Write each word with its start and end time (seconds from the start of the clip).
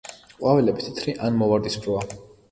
ყვავილები 0.37 0.85
თეთრი 0.85 1.13
ან 1.27 1.37
მოვარდისფროა. 1.41 2.01